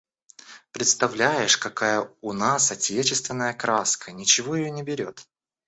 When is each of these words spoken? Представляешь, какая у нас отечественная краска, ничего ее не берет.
Представляешь, 0.71 1.57
какая 1.57 2.09
у 2.21 2.33
нас 2.33 2.71
отечественная 2.71 3.53
краска, 3.53 4.11
ничего 4.11 4.55
ее 4.55 4.71
не 4.71 4.81
берет. 4.81 5.27